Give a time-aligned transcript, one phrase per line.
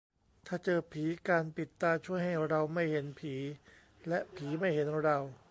[0.47, 3.35] ถ้าเจอผี การปิดตาช่วยให้เราไม่เห็นผี
[4.07, 5.17] และผีไม่เห็นเรา